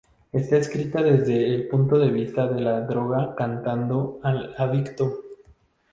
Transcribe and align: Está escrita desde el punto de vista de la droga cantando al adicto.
Está 0.31 0.57
escrita 0.57 1.03
desde 1.03 1.45
el 1.53 1.67
punto 1.67 1.99
de 1.99 2.09
vista 2.09 2.47
de 2.47 2.59
la 2.59 2.81
droga 2.87 3.35
cantando 3.35 4.19
al 4.23 4.55
adicto. 4.57 5.25